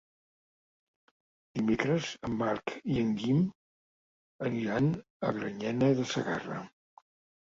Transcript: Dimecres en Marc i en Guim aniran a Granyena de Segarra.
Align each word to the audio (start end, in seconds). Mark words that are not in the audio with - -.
Dimecres 1.57 2.07
en 2.27 2.37
Marc 2.39 2.73
i 2.93 2.95
en 3.01 3.11
Guim 3.19 3.43
aniran 4.49 4.89
a 5.29 5.33
Granyena 5.37 5.91
de 6.01 6.07
Segarra. 6.13 6.57